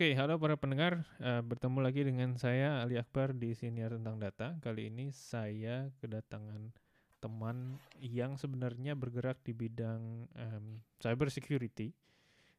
[0.00, 1.04] Oke, halo para pendengar.
[1.20, 4.56] Uh, bertemu lagi dengan saya Ali Akbar di Siniar Tentang Data.
[4.64, 6.72] Kali ini saya kedatangan
[7.20, 11.92] teman yang sebenarnya bergerak di bidang um, cyber security.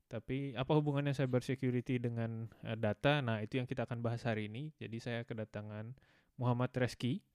[0.06, 3.26] Tapi apa hubungannya cyber security dengan uh, data?
[3.26, 4.70] Nah, itu yang kita akan bahas hari ini.
[4.78, 5.98] Jadi saya kedatangan
[6.38, 7.26] Muhammad Reski.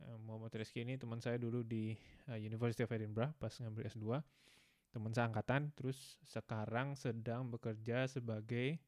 [0.00, 1.92] Uh, Muhammad Reski ini teman saya dulu di
[2.32, 4.20] uh, University of Edinburgh pas ngambil S2.
[4.90, 8.80] Teman saya angkatan, terus sekarang sedang bekerja sebagai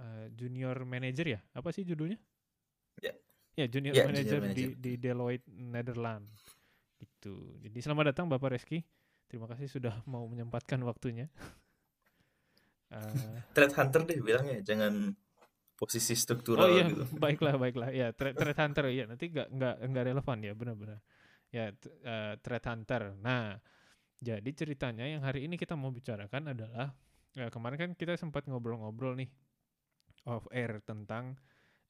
[0.00, 1.40] uh, junior manager ya?
[1.52, 2.16] Apa sih judulnya?
[3.02, 3.12] Ya.
[3.52, 6.40] Ya junior yeah, manager, junior di di Deloitte Netherlands.
[6.96, 7.60] Gitu.
[7.60, 8.80] Jadi selamat datang Bapak Reski
[9.32, 11.32] terima kasih sudah mau menyempatkan waktunya.
[12.92, 15.16] Uh, threat hunter deh bilangnya jangan
[15.82, 17.02] posisi struktural oh iya gitu.
[17.24, 20.98] baiklah baiklah ya threat, threat hunter ya nanti nggak nggak nggak relevan ya benar-benar
[21.50, 21.74] ya
[22.06, 23.58] uh, threat hunter nah
[24.22, 26.94] jadi ceritanya yang hari ini kita mau bicarakan adalah
[27.34, 29.26] ya, kemarin kan kita sempat ngobrol-ngobrol nih
[30.30, 31.34] of air tentang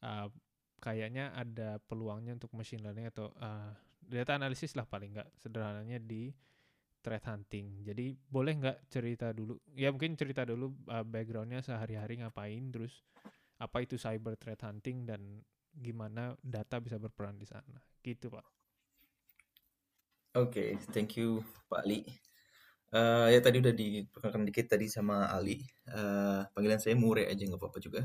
[0.00, 0.32] uh,
[0.80, 6.32] kayaknya ada peluangnya untuk machine learning atau uh, data analisis lah paling nggak sederhananya di
[7.02, 7.82] threat hunting.
[7.82, 9.58] Jadi boleh nggak cerita dulu?
[9.74, 13.02] Ya mungkin cerita dulu uh, backgroundnya sehari-hari ngapain, terus
[13.62, 15.38] apa itu cyber threat hunting dan
[15.70, 17.78] gimana data bisa berperan di sana.
[18.02, 18.42] Gitu pak.
[20.32, 22.08] Oke, okay, thank you Pak Ali.
[22.92, 25.60] Uh, ya tadi udah diperkenalkan dikit tadi sama Ali.
[25.88, 28.02] Uh, panggilan saya Mure aja nggak apa-apa juga.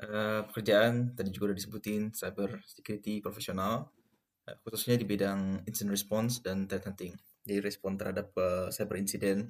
[0.00, 3.92] Uh, pekerjaan tadi juga udah disebutin cyber security profesional,
[4.48, 7.12] uh, khususnya di bidang incident response dan threat hunting.
[7.44, 9.48] Jadi respon terhadap uh, cyber incident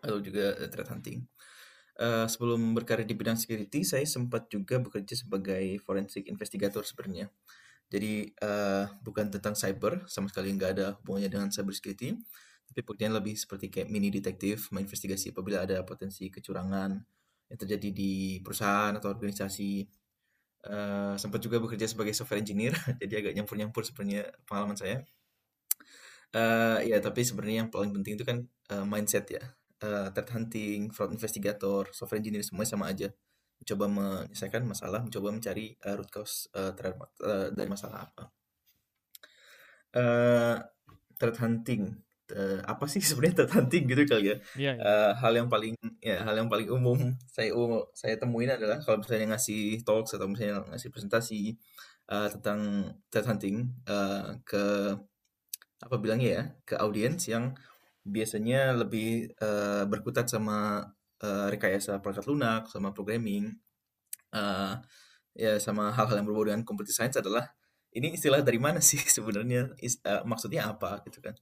[0.00, 1.24] atau juga threat hunting.
[1.24, 1.55] Uh,
[2.02, 7.32] sebelum berkarir di bidang security, saya sempat juga bekerja sebagai forensic investigator sebenarnya.
[7.86, 12.18] Jadi uh, bukan tentang cyber, sama sekali nggak ada hubungannya dengan cyber security,
[12.66, 16.90] tapi pekerjaan lebih seperti kayak mini detektif, menginvestigasi apabila ada potensi kecurangan
[17.46, 19.86] yang terjadi di perusahaan atau organisasi.
[20.66, 25.06] Uh, sempat juga bekerja sebagai software engineer, jadi agak nyampur-nyampur sebenarnya pengalaman saya.
[26.34, 28.42] Uh, ya, tapi sebenarnya yang paling penting itu kan
[28.74, 29.54] uh, mindset ya.
[29.76, 33.08] Uh, threat hunting, fraud investigator, software engineer semuanya sama aja.
[33.60, 38.24] Mencoba menyelesaikan masalah, mencoba mencari uh, root cause uh, terhadap uh, dari masalah apa.
[39.96, 40.56] Uh,
[41.16, 44.36] threat hunting uh, apa sih sebenarnya tertanting gitu kali ya.
[44.56, 44.74] Yeah, yeah.
[44.80, 49.02] Uh, hal yang paling ya hal yang paling umum saya umum saya temuin adalah kalau
[49.02, 51.40] misalnya ngasih talks atau misalnya ngasih presentasi
[52.10, 54.96] uh, tentang tertanting uh, ke
[55.76, 57.52] apa bilangnya ya ke audiens yang
[58.06, 60.86] biasanya lebih uh, berkutat sama
[61.22, 63.50] uh, rekayasa perangkat lunak sama programming
[64.30, 64.78] uh,
[65.34, 67.50] ya sama hal-hal yang berbau dengan computer science adalah
[67.90, 69.74] ini istilah dari mana sih sebenarnya
[70.06, 71.34] uh, maksudnya apa gitu kan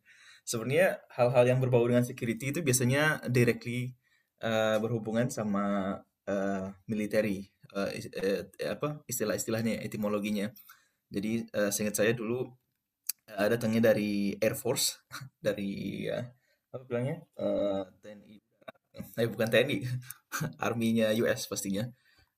[0.44, 3.96] sebenarnya hal-hal yang berbau dengan security itu biasanya directly
[4.44, 5.96] uh, berhubungan sama
[6.28, 10.52] uh, military uh, uh, apa istilah-istilahnya etimologinya.
[11.08, 12.44] Jadi uh, seingat saya dulu
[13.32, 15.00] uh, datangnya dari Air Force
[15.46, 16.24] dari uh,
[16.74, 17.22] apa bilangnya?
[17.38, 18.36] Uh, TNI.
[19.14, 19.78] eh bukan TNI.
[20.66, 21.86] Arminya US pastinya.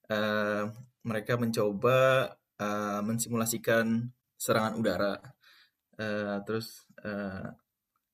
[0.05, 0.69] Uh,
[1.01, 2.29] mereka mencoba
[2.61, 5.17] uh, mensimulasikan serangan udara.
[5.97, 7.49] Uh, terus uh,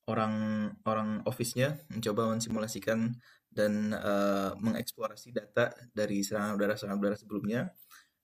[0.07, 3.11] orang orang office-nya mencoba mensimulasikan
[3.53, 7.69] dan uh, mengeksplorasi data dari serangan udara-serangan udara sebelumnya,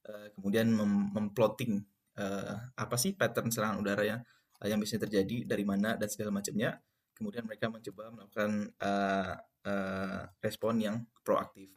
[0.09, 1.83] uh, kemudian mem memplotting
[2.17, 4.19] uh, apa sih pattern serangan udara yang
[4.59, 6.81] uh, yang bisa terjadi dari mana dan segala macamnya.
[7.19, 9.35] Kemudian mereka mencoba melakukan uh,
[9.67, 11.67] uh, respon yang proaktif.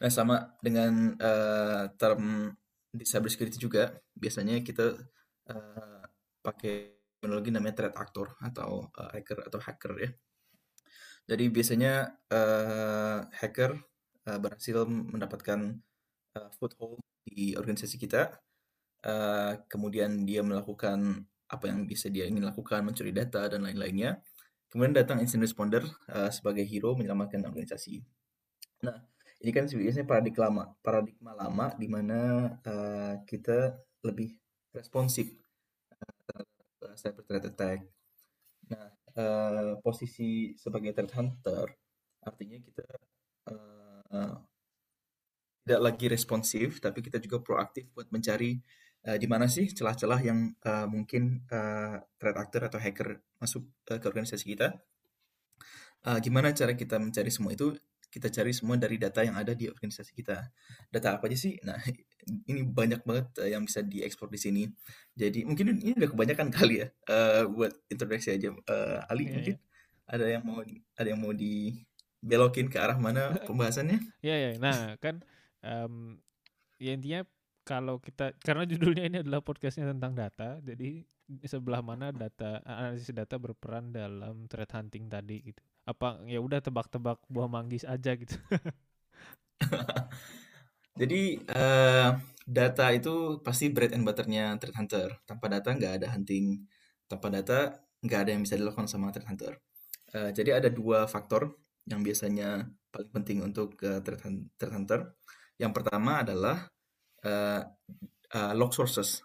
[0.00, 2.48] Nah, sama dengan uh, term
[2.90, 4.96] di cybersecurity juga, biasanya kita
[5.52, 6.02] uh,
[6.40, 10.10] pakai teknologi namanya threat actor atau uh, hacker atau hacker ya.
[11.28, 13.76] Jadi biasanya uh, hacker
[14.24, 15.78] uh, berhasil mendapatkan
[16.34, 18.40] uh, foothold di organisasi kita,
[19.04, 24.22] uh, kemudian dia melakukan apa yang bisa dia ingin lakukan, mencuri data dan lain-lainnya.
[24.70, 25.82] Kemudian datang incident responder
[26.14, 28.06] uh, sebagai hero menyelamatkan organisasi.
[28.86, 29.02] Nah,
[29.42, 32.20] ini kan biasanya paradigma lama, paradigma lama di mana
[32.62, 33.74] uh, kita
[34.06, 34.38] lebih
[34.70, 35.34] responsif
[36.94, 37.78] cyber threat attack.
[38.70, 38.86] Nah,
[39.18, 41.66] uh, posisi sebagai threat hunter
[42.20, 42.84] artinya kita
[43.50, 44.36] uh,
[45.64, 48.58] tidak lagi responsif, tapi kita juga proaktif buat mencari
[49.06, 53.98] uh, di mana sih celah-celah yang uh, mungkin uh, threat actor atau hacker masuk uh,
[54.00, 54.76] ke organisasi kita.
[56.00, 57.76] Uh, gimana cara kita mencari semua itu?
[58.10, 60.50] Kita cari semua dari data yang ada di organisasi kita.
[60.90, 61.54] Data apa aja sih?
[61.62, 61.78] Nah,
[62.50, 64.62] ini banyak banget uh, yang bisa diekspor di sini.
[65.14, 68.52] Jadi mungkin ini udah kebanyakan kali ya uh, buat introduksi aja.
[68.66, 70.10] Uh, Ali yeah, mungkin yeah.
[70.10, 70.58] ada yang mau
[70.96, 74.00] ada yang mau dibelokin ke arah mana pembahasannya?
[74.24, 74.48] Iya yeah, ya.
[74.48, 74.54] Yeah.
[74.60, 75.14] Nah kan
[75.64, 76.18] um,
[76.80, 77.22] ya intinya
[77.62, 81.04] kalau kita karena judulnya ini adalah podcastnya tentang data, jadi
[81.46, 85.62] sebelah mana data analisis data berperan dalam threat hunting tadi gitu.
[85.86, 88.34] Apa ya udah tebak-tebak buah manggis aja gitu.
[91.00, 92.12] Jadi uh,
[92.44, 95.08] data itu pasti bread and butternya threat hunter.
[95.24, 96.60] Tanpa data nggak ada hunting.
[97.08, 97.72] Tanpa data
[98.04, 99.56] nggak ada yang bisa dilakukan sama threat hunter.
[100.12, 101.56] Uh, jadi ada dua faktor
[101.88, 104.20] yang biasanya paling penting untuk uh, threat,
[104.74, 105.14] hunter.
[105.56, 106.68] Yang pertama adalah
[107.24, 107.62] uh,
[108.34, 109.24] uh, log sources.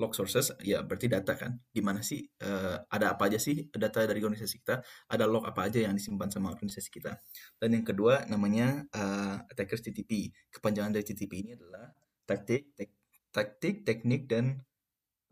[0.00, 1.60] Log sources ya berarti data kan?
[1.68, 4.80] Gimana sih uh, ada apa aja sih data dari organisasi kita?
[5.12, 7.20] Ada log apa aja yang disimpan sama organisasi kita?
[7.60, 11.92] Dan yang kedua namanya uh, attackers TTP kepanjangan dari TTP ini adalah
[12.24, 12.90] taktik tek,
[13.28, 14.64] taktik teknik dan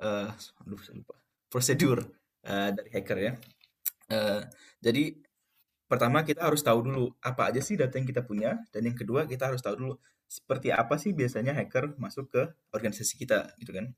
[0.05, 0.29] uh,
[0.65, 1.17] aduh saya lupa.
[1.49, 1.99] Prosedur
[2.45, 3.33] uh, dari hacker ya.
[4.09, 4.45] Uh,
[4.85, 5.17] jadi
[5.89, 9.25] pertama kita harus tahu dulu apa aja sih data yang kita punya dan yang kedua
[9.25, 9.95] kita harus tahu dulu
[10.29, 12.43] seperti apa sih biasanya hacker masuk ke
[12.77, 13.97] organisasi kita gitu kan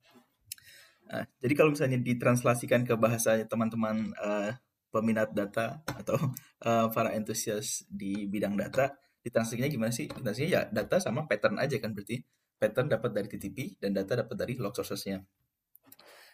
[1.11, 4.55] Nah, jadi kalau misalnya ditranslasikan ke bahasa teman-teman uh,
[4.95, 6.15] peminat data atau
[6.63, 8.95] uh, para entusias di bidang data,
[9.27, 10.07] ditranslasikannya gimana sih?
[10.07, 12.23] Ditranslasikannya ya data sama pattern aja kan berarti.
[12.61, 15.19] Pattern dapat dari TTP dan data dapat dari log sources-nya.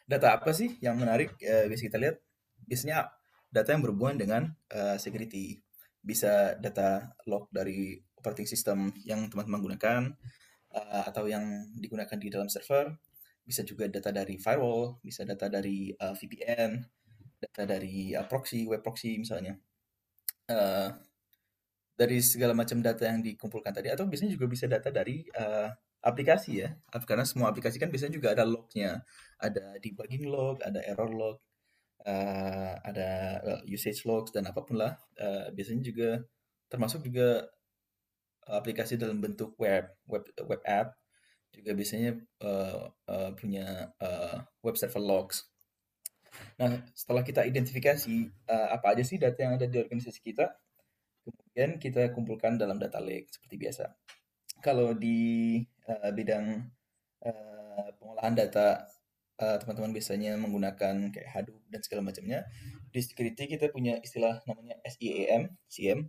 [0.05, 1.41] Data apa sih yang menarik?
[1.41, 2.21] Uh, bisa kita lihat.
[2.69, 3.09] Biasanya
[3.49, 4.43] data yang berhubungan dengan
[4.77, 5.57] uh, security.
[6.05, 7.97] Bisa data log dari
[8.27, 10.03] operating system yang teman-teman gunakan,
[10.75, 11.47] uh, atau yang
[11.79, 12.91] digunakan di dalam server,
[13.47, 16.83] bisa juga data dari firewall, bisa data dari uh, VPN,
[17.39, 19.55] data dari uh, proxy, web proxy misalnya.
[20.51, 20.91] Uh,
[21.95, 25.71] dari segala macam data yang dikumpulkan tadi, atau biasanya juga bisa data dari uh,
[26.03, 26.75] aplikasi ya,
[27.07, 29.07] karena semua aplikasi kan biasanya juga ada lognya,
[29.39, 31.39] ada debugging log, ada error log,
[32.03, 34.99] uh, ada usage logs dan apa pun lah.
[35.17, 36.11] Uh, biasanya juga
[36.69, 37.49] termasuk juga
[38.47, 40.95] aplikasi dalam bentuk web, web web app
[41.57, 45.49] juga biasanya uh, uh, punya uh, web server logs.
[46.61, 48.13] Nah, setelah kita identifikasi
[48.45, 50.53] uh, apa aja sih data yang ada di organisasi kita,
[51.25, 53.85] kemudian kita kumpulkan dalam data lake seperti biasa.
[54.61, 56.61] Kalau di uh, bidang
[57.25, 58.85] uh, pengolahan data,
[59.37, 62.45] teman-teman uh, biasanya menggunakan kayak Hadoop dan segala macamnya.
[62.89, 66.09] Di security kita punya istilah namanya SIEM, CM,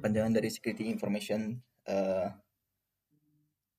[0.00, 2.28] panjangan dari Security Information uh,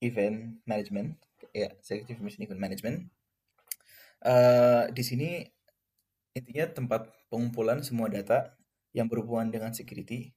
[0.03, 1.15] event management,
[1.55, 2.97] ya security information event management.
[4.23, 5.29] Uh, di sini
[6.33, 8.55] intinya tempat pengumpulan semua data
[8.95, 10.31] yang berhubungan dengan security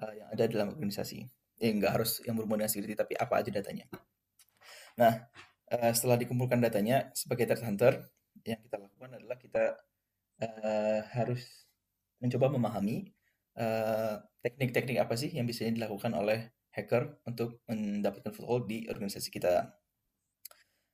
[0.00, 1.28] uh, yang ada dalam organisasi.
[1.62, 3.86] Ya nggak harus yang berhubungan dengan security, tapi apa aja datanya.
[4.98, 5.28] Nah,
[5.72, 7.92] uh, setelah dikumpulkan datanya sebagai threat hunter,
[8.42, 9.64] yang kita lakukan adalah kita
[10.42, 11.68] uh, harus
[12.18, 13.10] mencoba memahami
[14.40, 19.76] teknik-teknik uh, apa sih yang bisa dilakukan oleh hacker untuk mendapatkan foothold di organisasi kita.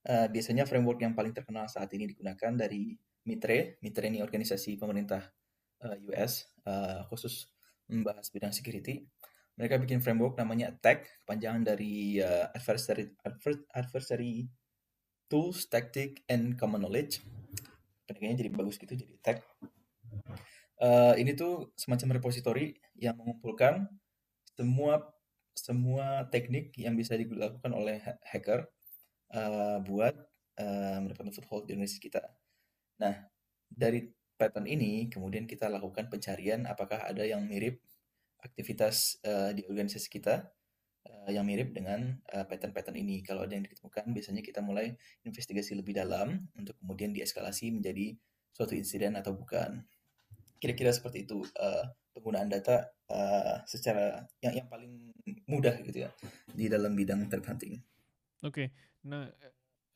[0.09, 2.95] Uh, biasanya framework yang paling terkenal saat ini digunakan dari
[3.27, 3.79] Mitre.
[3.85, 5.23] Mitre ini organisasi pemerintah
[5.85, 7.51] uh, eh, US uh, khusus
[7.87, 9.07] membahas bidang security.
[9.59, 13.11] Mereka bikin framework namanya ATT&CK, panjangan dari uh, adversary,
[13.75, 14.47] adversary
[15.27, 17.19] Tools, Tactic, and Common Knowledge.
[18.07, 19.43] Pendekannya jadi bagus gitu, jadi ATT&CK.
[20.79, 23.91] Uh, ini tuh semacam repository yang mengumpulkan
[24.55, 25.03] semua
[25.59, 28.71] semua teknik yang bisa dilakukan oleh hacker
[29.35, 30.15] uh, buat
[30.59, 32.23] uh, mendapatkan foothold di organisasi kita.
[33.03, 33.15] Nah,
[33.69, 34.07] dari
[34.39, 37.83] pattern ini kemudian kita lakukan pencarian apakah ada yang mirip
[38.39, 40.47] aktivitas uh, di organisasi kita
[41.11, 43.21] uh, yang mirip dengan pattern-pattern uh, ini.
[43.27, 44.95] Kalau ada yang ditemukan, biasanya kita mulai
[45.27, 48.15] investigasi lebih dalam untuk kemudian dieskalasi menjadi
[48.55, 49.83] suatu insiden atau bukan.
[50.59, 51.87] Kira-kira seperti itu uh,
[52.21, 55.15] penggunaan data uh, secara yang yang paling
[55.49, 56.11] mudah gitu ya
[56.53, 57.81] di dalam bidang threat hunting.
[58.45, 58.69] Oke, okay.
[59.05, 59.27] nah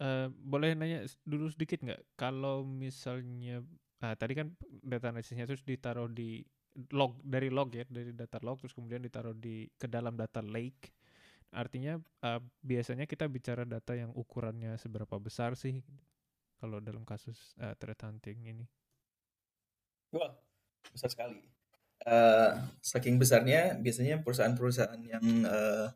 [0.03, 3.63] uh, boleh nanya dulu sedikit nggak kalau misalnya
[4.03, 4.51] nah, tadi kan
[4.83, 6.43] data analisisnya terus ditaruh di
[6.91, 10.91] log dari log ya dari data log terus kemudian ditaruh di ke dalam data lake
[11.53, 15.85] artinya uh, biasanya kita bicara data yang ukurannya seberapa besar sih
[16.57, 18.65] kalau dalam kasus uh, threat hunting ini?
[20.17, 20.33] Wah
[20.89, 21.41] besar sekali
[22.07, 22.51] uh,
[22.83, 25.89] saking besarnya biasanya perusahaan-perusahaan yang uh,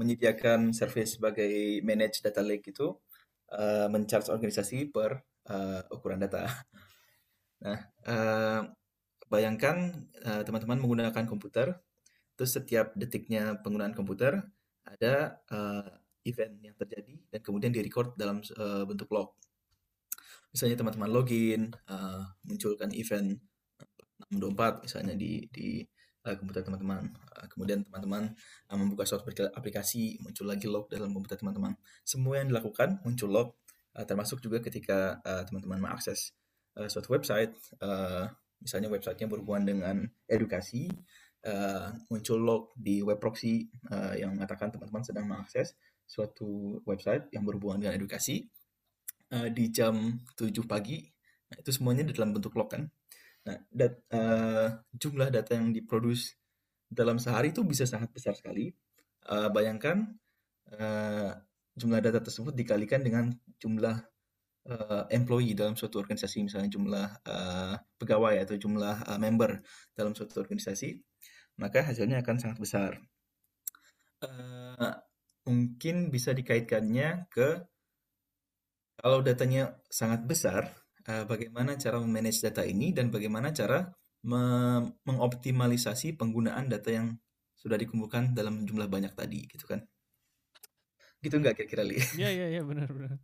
[0.00, 2.96] menyediakan service sebagai manage data lake itu
[3.52, 5.20] uh, mencharge organisasi per
[5.52, 6.48] uh, ukuran data.
[7.60, 7.76] Nah,
[8.08, 8.64] uh,
[9.28, 9.92] bayangkan
[10.48, 11.76] teman-teman uh, menggunakan komputer,
[12.32, 14.40] terus setiap detiknya penggunaan komputer
[14.88, 15.84] ada uh,
[16.24, 19.36] event yang terjadi dan kemudian direcord dalam uh, bentuk log.
[20.50, 23.38] Misalnya teman-teman login, uh, munculkan event
[24.28, 25.80] 624 misalnya di di
[26.26, 27.08] uh, komputer teman-teman.
[27.32, 28.36] Uh, kemudian teman-teman
[28.68, 29.24] uh, membuka suatu
[29.56, 31.76] aplikasi, muncul lagi log dalam komputer teman-teman.
[32.04, 33.48] Semua yang dilakukan muncul log,
[33.96, 36.36] uh, termasuk juga ketika teman-teman uh, mengakses
[36.76, 38.28] uh, suatu website, uh,
[38.60, 39.96] misalnya websitenya berhubungan dengan
[40.28, 40.92] edukasi,
[41.46, 47.46] uh, muncul log di web proxy uh, yang mengatakan teman-teman sedang mengakses suatu website yang
[47.46, 48.50] berhubungan dengan edukasi
[49.32, 51.06] uh, di jam 7 pagi.
[51.50, 52.86] Nah, itu semuanya di dalam bentuk log kan.
[53.40, 56.36] Nah, dat, uh, jumlah data yang diproduksi
[56.90, 58.68] dalam sehari itu bisa sangat besar sekali.
[59.24, 60.10] Uh, bayangkan
[60.74, 61.32] uh,
[61.76, 63.30] jumlah data tersebut dikalikan dengan
[63.62, 63.96] jumlah
[64.68, 69.62] uh, employee dalam suatu organisasi, misalnya jumlah uh, pegawai atau jumlah uh, member
[69.96, 71.00] dalam suatu organisasi,
[71.62, 72.92] maka hasilnya akan sangat besar.
[74.20, 75.00] Uh,
[75.48, 77.64] mungkin bisa dikaitkannya ke
[79.00, 80.68] kalau datanya sangat besar,
[81.10, 83.90] uh, bagaimana cara memanage data ini dan bagaimana cara
[84.22, 84.42] me
[85.02, 87.18] mengoptimalisasi penggunaan data yang
[87.58, 89.82] sudah dikumpulkan dalam jumlah banyak tadi gitu kan.
[91.20, 91.98] Gitu nggak kira-kira Li?
[92.16, 93.18] Iya iya iya benar benar.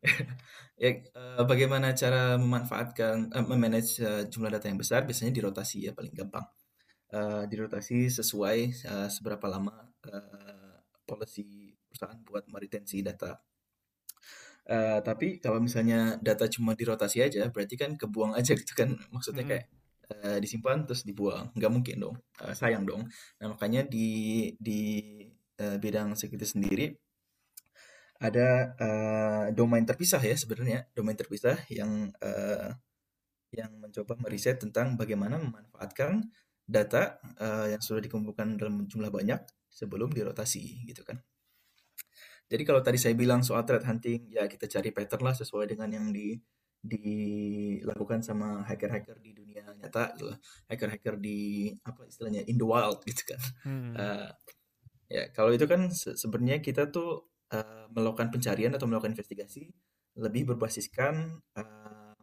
[0.82, 5.92] ya uh, bagaimana cara memanfaatkan uh, memanage uh, jumlah data yang besar biasanya dirotasi ya
[5.96, 6.44] paling gampang.
[7.10, 9.74] Uh, dirotasi sesuai uh, seberapa lama
[10.08, 13.34] uh, policy perusahaan buat meretensi data
[14.70, 18.94] Uh, tapi kalau misalnya data cuma dirotasi aja, berarti kan kebuang aja gitu kan.
[19.10, 19.66] Maksudnya kayak
[20.14, 23.02] uh, disimpan terus dibuang, nggak mungkin dong, uh, sayang dong.
[23.42, 24.08] Nah makanya di
[24.62, 25.10] di
[25.58, 26.86] uh, bidang security sendiri
[28.20, 32.68] ada uh, domain terpisah ya sebenarnya, domain terpisah yang uh,
[33.50, 36.30] yang mencoba meriset tentang bagaimana memanfaatkan
[36.68, 41.18] data uh, yang sudah dikumpulkan dalam jumlah banyak sebelum dirotasi gitu kan.
[42.50, 45.88] Jadi kalau tadi saya bilang soal threat hunting, ya kita cari pattern lah sesuai dengan
[45.94, 46.34] yang di
[46.80, 50.32] dilakukan sama hacker-hacker di dunia nyata gitu
[50.64, 53.40] hacker-hacker di apa istilahnya in the wild gitu kan.
[53.68, 53.92] Hmm.
[53.92, 54.28] uh,
[55.12, 59.68] ya kalau itu kan se sebenarnya kita tuh uh, melakukan pencarian atau melakukan investigasi
[60.16, 62.16] lebih berbasiskan uh,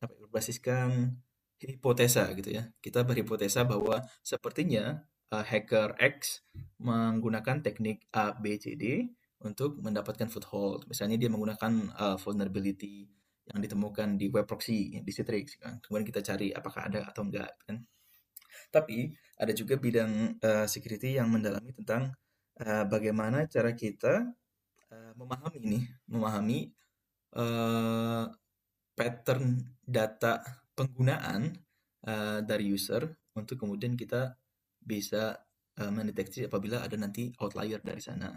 [0.00, 1.20] apa ya, berbasiskan
[1.60, 2.72] hipotesa gitu ya.
[2.80, 6.40] Kita berhipotesa bahwa sepertinya uh, hacker X
[6.80, 10.84] menggunakan teknik A B C D untuk mendapatkan foothold.
[10.88, 13.08] Misalnya dia menggunakan uh, vulnerability
[13.50, 15.80] yang ditemukan di web proxy di Citrix kan.
[15.82, 17.82] Kemudian kita cari apakah ada atau enggak kan.
[18.70, 22.14] Tapi ada juga bidang uh, security yang mendalami tentang
[22.62, 24.28] uh, bagaimana cara kita
[24.92, 26.70] uh, memahami ini, memahami
[27.34, 28.28] uh,
[28.94, 30.44] pattern data
[30.76, 31.56] penggunaan
[32.06, 34.36] uh, dari user untuk kemudian kita
[34.80, 35.40] bisa
[35.80, 38.32] uh, mendeteksi apabila ada nanti outlier dari sana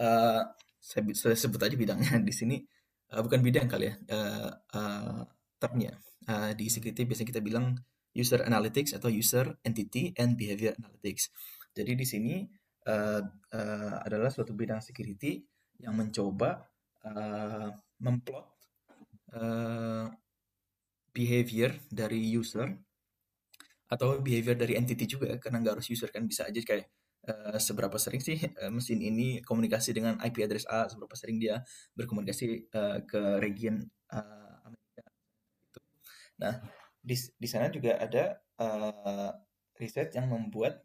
[0.00, 0.42] uh,
[0.80, 2.56] saya, saya sebut aja bidangnya di sini.
[3.12, 3.94] Uh, bukan bidang kali ya.
[4.08, 5.20] Uh, uh,
[5.60, 5.94] termnya.
[6.28, 7.76] Uh, di security biasanya kita bilang
[8.16, 11.30] user analytics atau user entity and behavior analytics.
[11.70, 12.34] Jadi di sini
[12.90, 13.22] uh,
[13.54, 15.38] uh, adalah suatu bidang security
[15.80, 16.66] yang mencoba
[17.06, 17.70] uh,
[18.02, 18.46] memplot
[19.36, 20.06] uh,
[21.10, 22.68] behavior dari user
[23.90, 25.34] atau behavior dari entity juga.
[25.38, 26.90] Karena nggak harus user kan bisa aja kayak
[27.28, 31.60] uh, seberapa sering sih uh, mesin ini komunikasi dengan IP address A, seberapa sering dia
[31.98, 35.04] berkomunikasi uh, ke region uh, Amerika.
[35.68, 35.80] Gitu.
[36.40, 36.54] Nah,
[37.00, 39.32] di, di sana juga ada uh,
[39.76, 40.80] riset yang membuat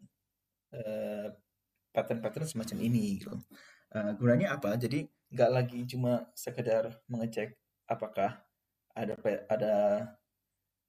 [1.94, 3.32] pattern-pattern uh, semacam ini gitu.
[3.94, 4.76] Uh, gunanya apa?
[4.76, 7.56] Jadi nggak lagi cuma sekedar mengecek
[7.88, 8.46] apakah
[8.94, 9.14] ada
[9.50, 9.74] ada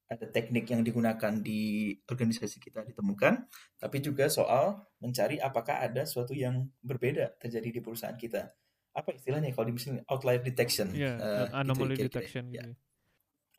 [0.07, 3.43] ada teknik yang digunakan di organisasi kita ditemukan,
[3.75, 8.55] tapi juga soal mencari apakah ada suatu yang berbeda terjadi di perusahaan kita.
[8.95, 10.95] Apa istilahnya kalau di mesin outlier detection?
[10.95, 12.49] Yeah, uh, anomaly gitu, detection.
[12.55, 12.63] Ya.
[12.63, 12.79] Gitu.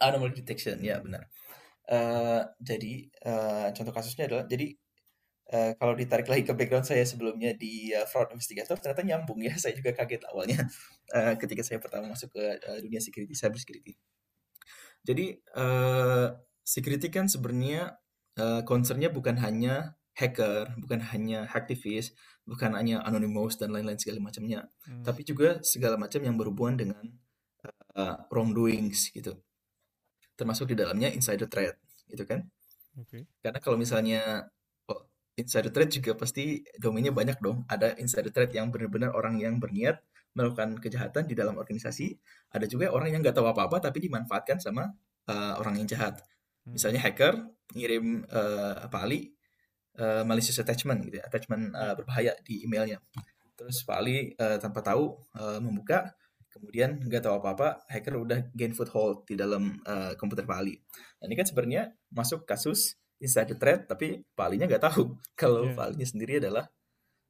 [0.00, 1.28] Anomaly detection, ya benar.
[1.88, 4.72] Uh, jadi uh, contoh kasusnya adalah jadi
[5.52, 9.52] uh, kalau ditarik lagi ke background saya sebelumnya di uh, fraud investigator ternyata nyambung ya.
[9.62, 10.64] Saya juga kaget awalnya
[11.12, 13.96] uh, ketika saya pertama masuk ke uh, dunia security, cyber security.
[15.08, 17.96] Jadi uh, security kan sebenarnya
[18.36, 22.12] uh, concernnya bukan hanya hacker, bukan hanya hacktivist,
[22.44, 25.06] bukan hanya anonymous dan lain-lain segala macamnya, hmm.
[25.06, 27.04] tapi juga segala macam yang berhubungan dengan
[27.96, 29.38] uh, wrongdoings gitu.
[30.34, 31.78] Termasuk di dalamnya insider threat,
[32.10, 32.44] gitu kan?
[32.98, 33.24] Okay.
[33.38, 34.50] Karena kalau misalnya
[34.90, 35.06] oh,
[35.38, 37.62] insider threat juga pasti domainnya banyak dong.
[37.70, 40.02] Ada insider threat yang benar-benar orang yang berniat
[40.36, 42.16] melakukan kejahatan di dalam organisasi.
[42.52, 44.88] Ada juga orang yang nggak tahu apa-apa tapi dimanfaatkan sama
[45.28, 46.20] uh, orang yang jahat.
[46.64, 46.76] Hmm.
[46.76, 47.34] Misalnya hacker
[47.76, 49.32] ngirim uh, apa Ali
[50.00, 53.00] uh, malicious attachment gitu ya, attachment uh, berbahaya di emailnya.
[53.58, 56.14] terus Pak Ali uh, tanpa tahu uh, membuka
[56.58, 60.78] kemudian nggak tahu apa-apa hacker udah gain foothold di dalam uh, komputer Pak Ali
[61.20, 65.76] nah, ini kan sebenarnya masuk kasus insider threat tapi Pak Alinya nggak tahu kalau yeah.
[65.76, 66.66] Pak Alinya sendiri adalah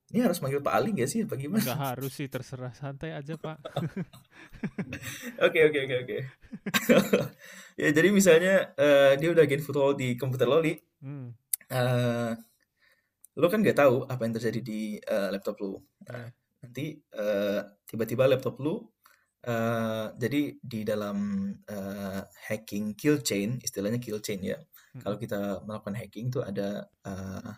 [0.09, 1.29] ini harus manggil Pak Ali gak sih?
[1.29, 1.61] Apa gimana?
[1.61, 3.59] Gak harus sih, terserah santai aja Pak.
[5.47, 6.19] Oke oke oke oke.
[7.79, 10.75] Ya jadi misalnya uh, dia udah gain foothold di komputer lo, Li.
[10.99, 11.31] Hmm.
[11.71, 12.35] Uh,
[13.39, 15.87] lo kan nggak tahu apa yang terjadi di uh, laptop lo.
[16.11, 16.29] Nah, yeah.
[16.59, 18.99] nanti uh, tiba-tiba laptop lo
[19.39, 24.59] Uh, jadi di dalam uh, hacking kill chain, istilahnya kill chain ya.
[24.59, 25.01] Hmm.
[25.07, 27.55] Kalau kita melakukan hacking itu ada uh,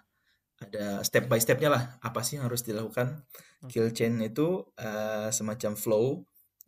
[0.61, 3.25] ada step by stepnya lah apa sih yang harus dilakukan.
[3.69, 6.25] Kill chain itu uh, semacam flow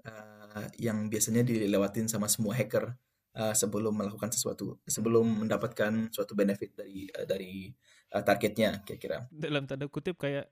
[0.09, 2.93] uh, yang biasanya dilewatin sama semua hacker
[3.37, 7.73] uh, sebelum melakukan sesuatu sebelum mendapatkan suatu benefit dari uh, dari
[8.17, 9.29] uh, targetnya kira-kira.
[9.33, 10.49] Dalam tanda kutip kayak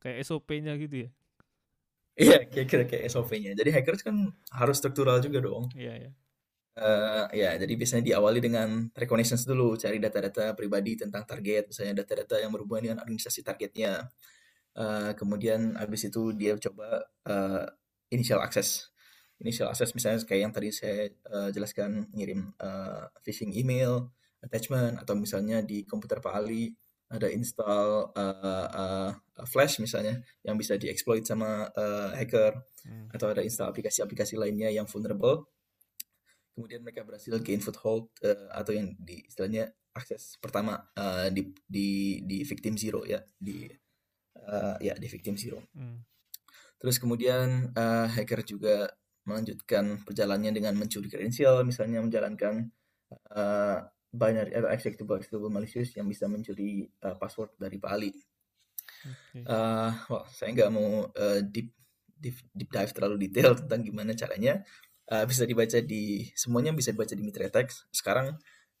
[0.00, 1.10] kayak SOP-nya gitu ya?
[2.18, 5.70] Iya kira-kira kayak SOP-nya jadi hackers kan harus struktural juga dong.
[5.72, 6.10] Iya iya
[6.78, 12.38] Uh, ya, jadi biasanya diawali dengan reconnaissance dulu, cari data-data pribadi tentang target, misalnya data-data
[12.38, 14.06] yang berhubungan dengan organisasi targetnya.
[14.78, 17.66] Uh, kemudian habis itu dia coba uh,
[18.14, 18.94] initial access.
[19.42, 25.18] Initial access misalnya kayak yang tadi saya uh, jelaskan, ngirim uh, phishing email, attachment, atau
[25.18, 26.78] misalnya di komputer Pak Ali
[27.10, 29.10] ada install uh, uh,
[29.48, 32.54] Flash misalnya yang bisa dieksploit sama uh, hacker,
[32.86, 33.10] hmm.
[33.10, 35.50] atau ada install aplikasi-aplikasi lainnya yang vulnerable
[36.58, 42.18] kemudian mereka berhasil gain foothold uh, atau yang di istilahnya akses pertama uh, di di
[42.26, 43.70] di victim zero ya di
[44.42, 45.62] uh, ya di victim zero.
[45.70, 46.02] Hmm.
[46.82, 48.90] Terus kemudian uh, hacker juga
[49.22, 52.74] melanjutkan perjalanannya dengan mencuri kredensial, misalnya menjalankan
[53.34, 53.78] uh,
[54.10, 58.10] binary atau executable executable malicious yang bisa mencuri uh, password dari Pak Ali.
[58.98, 59.46] Okay.
[59.46, 61.70] Uh, well, saya nggak mau uh, deep,
[62.18, 64.64] deep deep dive terlalu detail tentang gimana caranya
[65.12, 67.88] uh, bisa dibaca di semuanya bisa dibaca di Mitretex.
[67.92, 68.36] Sekarang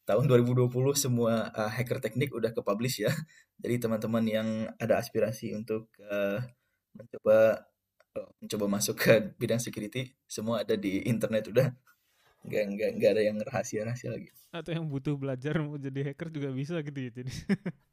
[0.08, 3.12] tahun 2020 semua uh, hacker teknik udah ke publish ya.
[3.62, 4.48] Jadi teman-teman yang
[4.80, 6.40] ada aspirasi untuk uh,
[6.96, 7.64] mencoba
[8.42, 11.70] mencoba masuk ke bidang security semua ada di internet udah
[12.42, 14.30] nggak nggak nggak ada yang rahasia rahasia lagi.
[14.50, 17.30] Atau yang butuh belajar mau jadi hacker juga bisa gitu ya jadi.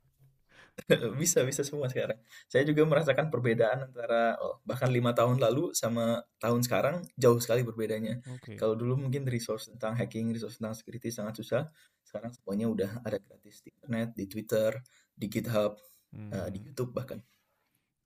[1.21, 2.19] bisa bisa semua sekarang.
[2.51, 7.63] Saya juga merasakan perbedaan antara oh, bahkan lima tahun lalu sama tahun sekarang jauh sekali
[7.63, 8.19] berbedanya.
[8.39, 8.59] Okay.
[8.59, 11.63] Kalau dulu mungkin resource tentang hacking, resource tentang security sangat susah.
[12.03, 14.71] Sekarang semuanya udah ada gratis di internet, di Twitter,
[15.15, 15.79] di GitHub,
[16.11, 16.31] hmm.
[16.35, 17.23] uh, di YouTube bahkan.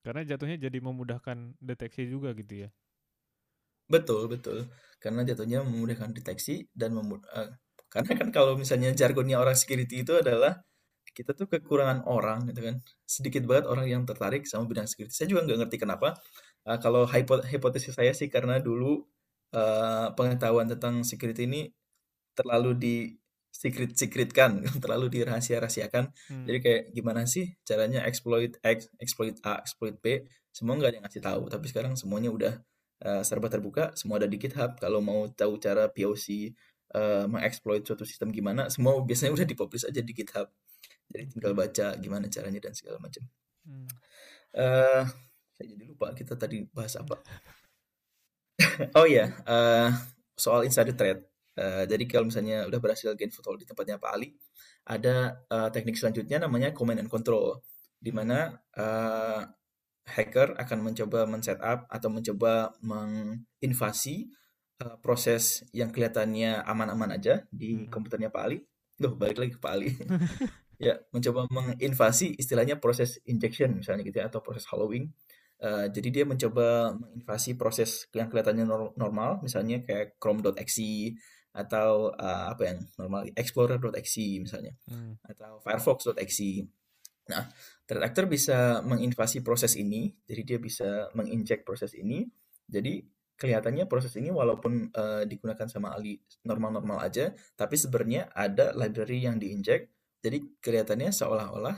[0.06, 2.70] Karena jatuhnya jadi memudahkan deteksi juga gitu ya.
[3.90, 4.70] Betul betul.
[5.02, 7.50] Karena jatuhnya memudahkan deteksi dan memud uh,
[7.90, 10.62] karena kan kalau misalnya jargonnya orang security itu adalah
[11.16, 12.76] kita tuh kekurangan orang gitu kan.
[13.06, 15.14] Sedikit banget orang yang tertarik sama bidang security.
[15.14, 16.18] Saya juga nggak ngerti kenapa
[16.70, 17.08] uh, kalau
[17.46, 19.06] hipotesis saya sih karena dulu
[19.56, 21.62] uh, pengetahuan tentang security ini
[22.38, 22.96] terlalu di
[23.50, 26.46] secret secretkan terlalu dirahasia rahasiakan hmm.
[26.46, 30.22] jadi kayak gimana sih caranya exploit X exploit A exploit B
[30.54, 31.42] semua nggak ada yang ngasih tahu.
[31.48, 32.54] Tapi sekarang semuanya udah
[33.06, 34.76] uh, serba terbuka semua ada di GitHub.
[34.82, 36.54] Kalau mau tahu cara POC
[36.98, 40.50] uh, mengeksploit suatu sistem gimana semua biasanya udah dipublish aja di GitHub
[41.10, 43.26] jadi tinggal baca gimana caranya dan segala macam
[43.66, 43.88] hmm.
[44.56, 45.04] uh,
[45.58, 47.20] saya jadi lupa kita tadi bahas apa
[49.00, 49.30] oh ya yeah.
[49.44, 49.90] uh,
[50.38, 51.20] soal insider threat
[51.58, 54.38] uh, jadi kalau misalnya udah berhasil gain foothold di tempatnya Pak Ali
[54.88, 57.60] ada uh, teknik selanjutnya namanya command and control
[58.00, 59.44] di mana uh,
[60.10, 64.32] hacker akan mencoba men-setup atau mencoba menginvasi
[64.82, 67.94] uh, proses yang kelihatannya aman-aman aja di hmm.
[67.94, 68.66] komputernya Pak Ali.
[69.00, 69.90] Loh, balik lagi ke Pak Ali.
[70.80, 75.12] ya mencoba menginvasi istilahnya proses injection misalnya gitu ya atau proses hollowing.
[75.60, 78.64] Uh, jadi dia mencoba menginvasi proses yang kelihatannya
[78.96, 81.20] normal misalnya kayak chrome.exe
[81.52, 85.20] atau uh, apa yang normal explorer.exe misalnya hmm.
[85.28, 86.64] atau firefox.exe
[87.28, 87.44] nah
[87.84, 92.24] threat actor bisa menginvasi proses ini jadi dia bisa menginjek proses ini.
[92.70, 93.02] Jadi
[93.36, 99.40] kelihatannya proses ini walaupun uh, digunakan sama Ali normal-normal aja tapi sebenarnya ada library yang
[99.40, 101.78] diinjek jadi kelihatannya seolah-olah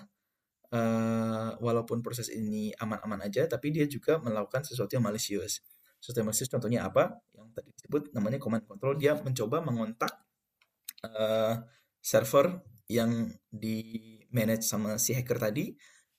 [0.73, 5.61] uh, walaupun proses ini aman-aman aja, tapi dia juga melakukan sesuatu yang malicious.
[6.01, 7.21] Sesuatu yang malicious contohnya apa?
[7.37, 8.97] Yang tadi disebut namanya command control.
[8.97, 10.11] Dia mencoba mengontak
[11.05, 11.61] uh,
[12.01, 15.71] server yang di manage sama si hacker tadi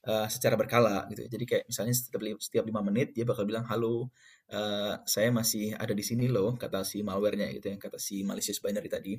[0.06, 1.26] uh, secara berkala gitu.
[1.26, 4.12] Jadi kayak misalnya setiap setiap lima menit dia bakal bilang halo,
[4.54, 8.62] uh, saya masih ada di sini loh kata si malwarenya gitu yang kata si malicious
[8.62, 9.18] binary tadi.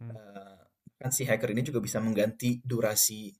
[0.00, 0.71] Uh,
[1.02, 3.34] kan si hacker ini juga bisa mengganti durasi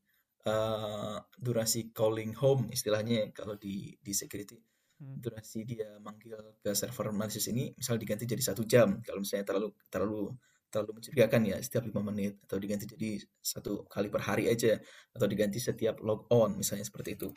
[0.50, 4.58] uh, durasi calling home istilahnya kalau di di security
[4.98, 5.22] hmm.
[5.22, 9.70] durasi dia manggil ke server malicious ini misal diganti jadi satu jam kalau misalnya terlalu
[9.86, 10.34] terlalu
[10.72, 14.80] terlalu mencurigakan ya setiap lima menit atau diganti jadi satu kali per hari aja
[15.12, 17.28] atau diganti setiap log on misalnya seperti itu.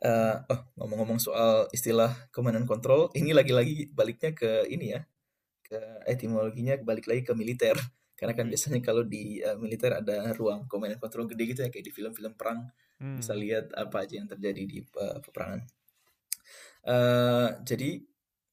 [0.00, 5.04] Uh, oh ngomong-ngomong soal istilah command and control ini lagi-lagi baliknya ke ini ya
[5.60, 5.76] ke
[6.08, 7.76] etimologinya balik lagi ke militer
[8.20, 11.72] karena kan biasanya kalau di uh, militer ada ruang command and control gede gitu ya
[11.72, 12.68] kayak di film-film perang
[13.00, 13.16] hmm.
[13.16, 15.64] bisa lihat apa aja yang terjadi di uh, peperangan.
[16.84, 18.04] Uh, jadi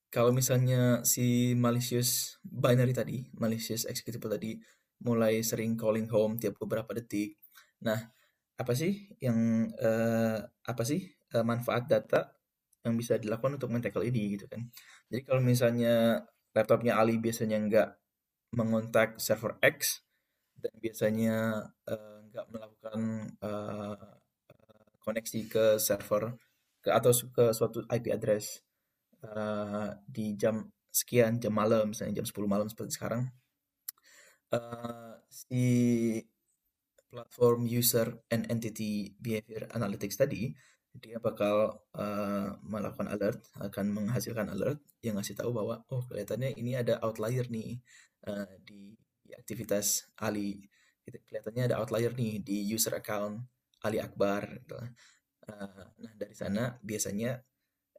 [0.07, 4.55] kalau misalnya si malicious binary tadi, malicious executable tadi
[5.03, 7.35] mulai sering calling home tiap beberapa detik.
[7.83, 7.99] Nah,
[8.55, 12.31] apa sih yang uh, apa sih uh, manfaat data
[12.87, 14.63] yang bisa dilakukan untuk men-tackle ini gitu kan?
[15.11, 16.23] Jadi kalau misalnya
[16.55, 17.89] laptopnya Ali biasanya nggak
[18.53, 20.03] mengontak server X
[20.57, 21.35] dan biasanya
[21.87, 22.99] uh, nggak melakukan
[23.43, 24.17] uh,
[25.03, 26.35] koneksi ke server
[26.83, 28.63] ke atau ke suatu IP address
[29.23, 33.29] uh, di jam sekian jam malam misalnya jam 10 malam seperti sekarang.
[34.47, 35.65] Uh, si
[37.11, 40.55] platform user and entity behavior analytics tadi
[40.97, 46.73] dia bakal uh, melakukan alert akan menghasilkan alert yang ngasih tahu bahwa oh kelihatannya ini
[46.73, 47.77] ada outlier nih
[48.63, 50.61] di, di aktivitas Ali
[51.05, 51.17] gitu.
[51.27, 53.39] kelihatannya ada outlier nih di user account
[53.83, 54.75] Ali Akbar gitu.
[54.75, 57.39] uh, nah dari sana biasanya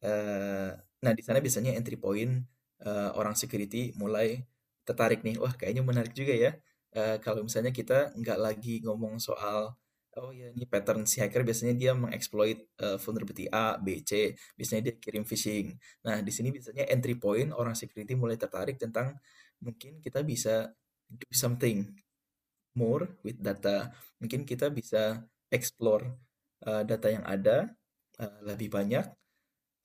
[0.05, 0.73] uh,
[1.05, 2.43] Nah, di sana biasanya entry point
[2.83, 4.43] uh, orang security mulai
[4.83, 6.51] tertarik nih, wah kayaknya menarik juga ya.
[6.91, 9.77] Uh, kalau misalnya kita nggak lagi ngomong soal
[10.19, 14.91] oh ya ini pattern si hacker biasanya dia mengeksploit uh, vulnerability A, B, C, biasanya
[14.91, 15.79] dia kirim phishing.
[16.03, 19.15] Nah, di sini biasanya entry point orang security mulai tertarik tentang
[19.63, 20.71] mungkin kita bisa
[21.09, 21.89] do something
[22.77, 23.91] more with data.
[24.23, 26.05] Mungkin kita bisa explore
[26.69, 27.67] uh, data yang ada
[28.23, 29.07] uh, lebih banyak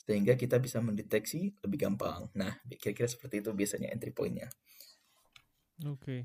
[0.04, 2.28] sehingga kita bisa mendeteksi lebih gampang.
[2.36, 4.52] Nah, kira-kira seperti itu biasanya entry point-nya.
[5.88, 5.98] Oke.
[6.00, 6.22] Okay.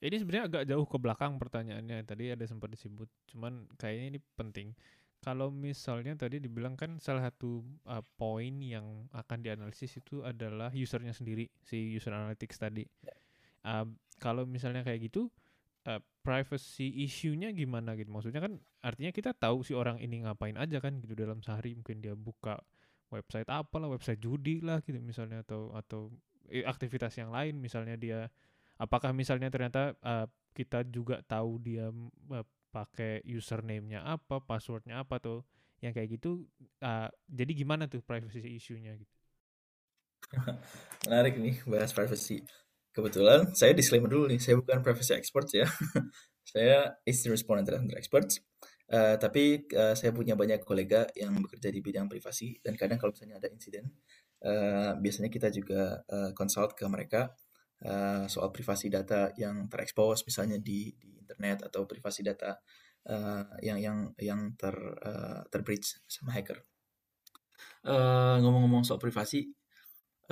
[0.00, 2.08] Ini sebenarnya agak jauh ke belakang pertanyaannya.
[2.08, 4.72] Tadi ada sempat disebut, cuman kayaknya ini penting.
[5.20, 11.12] Kalau misalnya tadi dibilang kan salah satu uh, poin yang akan dianalisis itu adalah usernya
[11.12, 12.88] sendiri, si user analytics tadi.
[13.60, 13.84] Uh,
[14.16, 15.28] kalau misalnya kayak gitu,
[15.84, 18.08] uh, privacy issue-nya gimana gitu?
[18.08, 22.00] Maksudnya kan artinya kita tahu si orang ini ngapain aja kan gitu dalam sehari mungkin
[22.00, 22.56] dia buka
[23.12, 26.08] website apa lah website judi lah gitu misalnya atau atau
[26.48, 28.32] aktivitas yang lain misalnya dia
[28.80, 31.90] apakah misalnya ternyata uh, kita juga tahu dia
[32.32, 35.42] uh, pakai username-nya apa passwordnya apa tuh
[35.82, 36.46] yang kayak gitu
[36.84, 39.14] uh, jadi gimana tuh privacy issue-nya gitu?
[41.08, 42.46] Menarik nih bahas privacy.
[42.90, 45.66] Kebetulan saya disclaimer dulu nih saya bukan privacy expert ya.
[46.50, 48.26] Saya incident response and expert
[48.90, 53.14] Uh, tapi uh, saya punya banyak kolega yang bekerja di bidang privasi dan kadang kalau
[53.14, 53.86] misalnya ada insiden,
[54.42, 57.30] uh, biasanya kita juga uh, consult ke mereka
[57.84, 62.58] uh, soal privasi data yang terekspos misalnya di, di internet atau privasi data
[63.08, 66.60] uh, yang yang yang ter uh, terbreach sama hacker.
[68.40, 69.52] ngomong-ngomong uh, soal privasi,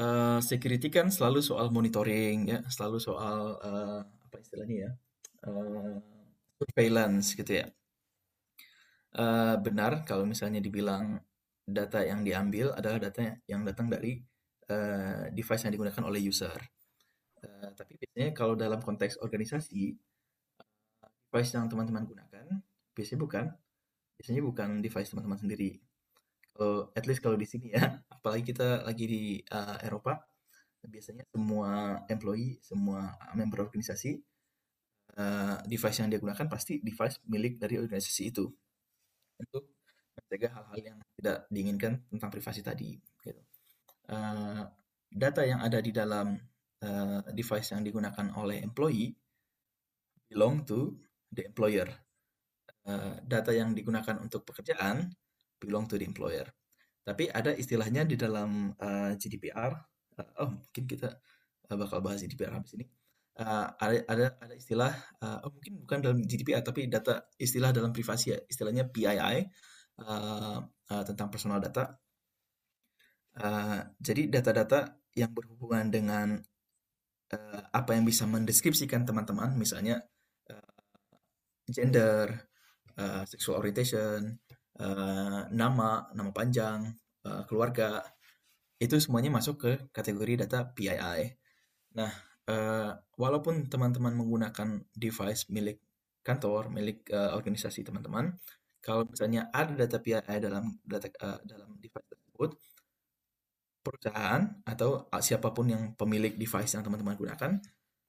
[0.00, 4.90] uh, security kan selalu soal monitoring ya, selalu soal uh, apa istilahnya ya,
[5.48, 5.96] uh,
[6.60, 7.68] surveillance gitu ya
[9.16, 11.16] uh, benar kalau misalnya dibilang
[11.64, 14.20] data yang diambil adalah data yang datang dari
[14.68, 16.56] uh, device yang digunakan oleh user.
[17.38, 19.94] Uh, tapi biasanya kalau dalam konteks organisasi,
[21.28, 22.46] device yang teman-teman gunakan
[22.96, 23.44] biasanya bukan,
[24.18, 25.78] biasanya bukan device teman-teman sendiri.
[26.50, 29.22] Kalau at least kalau di sini ya, apalagi kita lagi di
[29.54, 30.18] uh, Eropa,
[30.82, 34.18] biasanya semua employee, semua member organisasi,
[35.18, 38.50] uh, device yang dia gunakan pasti device milik dari organisasi itu
[39.38, 39.70] untuk
[40.18, 42.98] mencegah hal-hal yang tidak diinginkan tentang privasi tadi.
[43.22, 43.42] Gitu.
[44.10, 44.66] Uh,
[45.06, 46.34] data yang ada di dalam
[46.82, 49.14] uh, device yang digunakan oleh employee
[50.28, 50.94] belong to
[51.32, 51.88] the employer.
[52.88, 55.12] Uh, data yang digunakan untuk pekerjaan
[55.60, 56.46] belong to the employer.
[57.04, 59.72] Tapi ada istilahnya di dalam uh, GDPR.
[60.40, 61.20] Oh, mungkin kita
[61.68, 62.86] bakal bahas GDPR habis ini.
[63.38, 64.90] Ada ada ada istilah
[65.46, 69.46] oh mungkin bukan dalam GDPR tapi data istilah dalam privasi ya istilahnya PII
[71.06, 72.02] tentang personal data
[74.02, 76.42] jadi data-data yang berhubungan dengan
[77.34, 80.04] uh, apa yang bisa mendeskripsikan teman-teman misalnya
[80.50, 80.74] uh,
[81.68, 82.48] gender
[82.96, 84.38] uh, sexual orientation
[84.80, 86.92] uh, nama nama panjang
[87.24, 88.04] uh, keluarga
[88.78, 91.34] itu semuanya masuk ke kategori data PII
[91.96, 92.12] nah
[92.48, 95.84] uh, walaupun teman-teman menggunakan device milik
[96.28, 98.36] kantor, milik uh, organisasi teman-teman,
[98.84, 102.50] kalau misalnya ada data PII dalam data uh, dalam device tersebut,
[103.88, 107.56] perusahaan atau siapa pun yang pemilik device yang teman-teman gunakan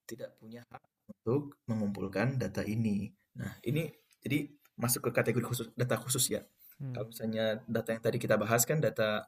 [0.03, 3.07] tidak punya hak untuk mengumpulkan data ini.
[3.39, 3.87] Nah, ini
[4.19, 6.41] jadi masuk ke kategori khusus data khusus ya.
[6.79, 6.95] Hmm.
[6.95, 9.27] Kalau misalnya data yang tadi kita bahas kan data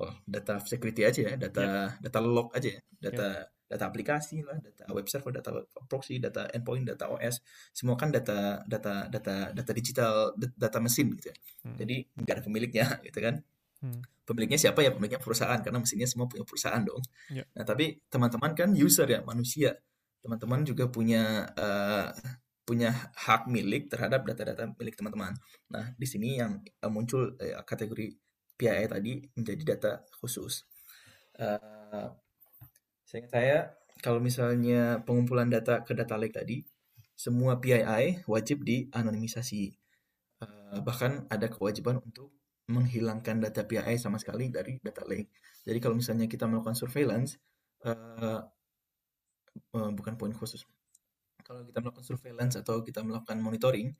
[0.00, 1.88] oh, data security aja ya, data yeah.
[2.00, 3.68] data log aja ya, data yeah.
[3.68, 5.50] data aplikasi lah, data web server, data
[5.90, 7.42] proxy, data endpoint, data OS,
[7.76, 11.36] semua kan data data data data digital, data mesin gitu ya.
[11.64, 11.76] Hmm.
[11.76, 13.44] Jadi nggak ada pemiliknya gitu kan.
[13.80, 14.00] Hmm.
[14.26, 14.90] Pemiliknya siapa ya?
[14.90, 17.02] Pemiliknya perusahaan karena mesinnya semua punya perusahaan dong.
[17.30, 17.46] Yeah.
[17.54, 19.76] Nah, tapi teman-teman kan user ya, manusia.
[20.24, 22.10] Teman-teman juga punya uh,
[22.66, 25.38] punya hak milik terhadap data-data milik teman-teman.
[25.70, 28.10] Nah, di sini yang uh, muncul uh, kategori
[28.58, 30.66] PII tadi menjadi data khusus.
[31.38, 32.10] Uh,
[33.06, 33.70] saya
[34.02, 36.60] kalau misalnya pengumpulan data ke data lake tadi,
[37.16, 39.72] semua PII wajib dianonimisasi.
[40.36, 42.35] Uh, bahkan ada kewajiban untuk
[42.66, 45.30] menghilangkan data PII sama sekali dari data lake.
[45.62, 47.38] Jadi kalau misalnya kita melakukan surveillance,
[47.86, 48.42] uh,
[49.74, 50.66] uh, bukan poin khusus.
[51.46, 53.94] Kalau kita melakukan surveillance atau kita melakukan monitoring,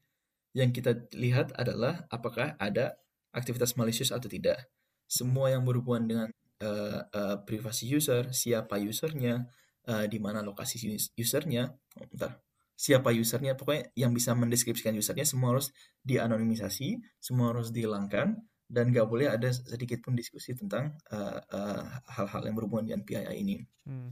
[0.57, 2.98] yang kita lihat adalah apakah ada
[3.31, 4.66] aktivitas malicious atau tidak.
[5.07, 6.29] Semua yang berhubungan dengan
[6.64, 9.46] uh, uh, privasi user, siapa usernya,
[9.87, 10.81] uh, di mana lokasi
[11.14, 12.42] usernya, oh, bentar,
[12.74, 15.70] siapa usernya, pokoknya yang bisa mendeskripsikan usernya semua harus
[16.02, 22.46] dianonimisasi, semua harus dihilangkan, dan nggak boleh ada sedikit pun diskusi tentang hal-hal uh, uh,
[22.46, 23.57] yang berhubungan dengan PII ini.
[23.87, 24.11] Hmm.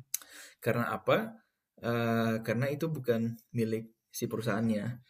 [0.63, 1.43] Karena apa?
[1.83, 5.03] Uh, karena itu bukan milik si perusahaannya.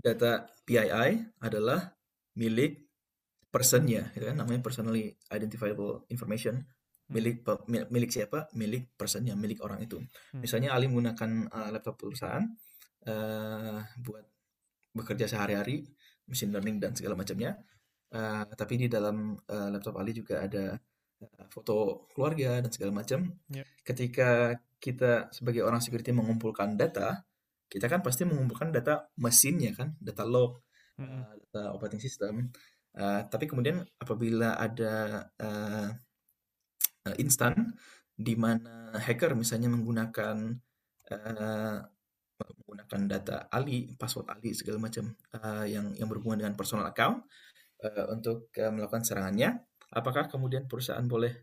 [0.00, 1.10] Data PII
[1.42, 1.92] adalah
[2.38, 2.88] milik
[3.50, 4.38] personnya, gitu kan?
[4.38, 6.62] Namanya personally identifiable information.
[6.62, 7.10] Hmm.
[7.10, 7.42] Milik
[7.90, 8.46] milik siapa?
[8.54, 9.98] Milik personnya, milik orang itu.
[9.98, 10.46] Hmm.
[10.46, 12.46] Misalnya Ali menggunakan uh, laptop perusahaan
[13.10, 14.24] uh, buat
[14.94, 15.90] bekerja sehari-hari,
[16.30, 17.58] machine learning dan segala macamnya
[18.10, 20.74] Uh, tapi di dalam uh, laptop Ali juga ada
[21.22, 23.30] uh, foto keluarga dan segala macam.
[23.46, 23.66] Yeah.
[23.86, 27.22] Ketika kita sebagai orang security mengumpulkan data,
[27.70, 30.58] kita kan pasti mengumpulkan data mesinnya kan, data log,
[30.98, 31.20] mm -hmm.
[31.22, 32.50] uh, data operating system.
[32.90, 35.88] Uh, tapi kemudian apabila ada uh,
[37.06, 37.78] uh, instan
[38.20, 40.58] di mana hacker misalnya menggunakan
[41.08, 41.78] uh,
[42.40, 47.24] menggunakan data Ali, password Ali segala macam uh, yang yang berhubungan dengan personal account,
[47.84, 49.60] uh, untuk uh, melakukan serangannya.
[49.90, 51.34] Apakah kemudian perusahaan boleh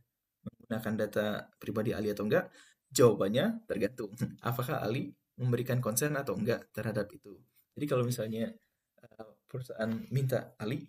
[0.45, 1.25] menggunakan data
[1.59, 2.47] pribadi Ali atau enggak?
[2.87, 4.15] Jawabannya tergantung.
[4.49, 7.37] Apakah Ali memberikan konsen atau enggak terhadap itu.
[7.77, 8.49] Jadi kalau misalnya
[9.05, 10.81] uh, perusahaan minta Ali,